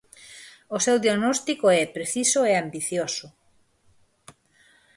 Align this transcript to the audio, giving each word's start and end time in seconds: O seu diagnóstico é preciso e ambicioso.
O 0.75 0.77
seu 0.85 0.97
diagnóstico 1.05 1.65
é 1.81 1.83
preciso 1.95 2.39
e 2.51 2.53
ambicioso. 2.55 3.27